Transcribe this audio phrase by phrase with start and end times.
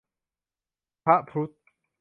[1.05, 1.51] พระพุทธ